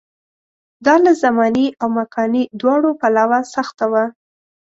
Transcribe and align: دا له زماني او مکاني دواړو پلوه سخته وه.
دا 0.85 0.95
له 1.05 1.11
زماني 1.23 1.67
او 1.81 1.87
مکاني 1.99 2.43
دواړو 2.59 2.89
پلوه 2.99 3.39
سخته 3.55 3.85
وه. 3.91 4.05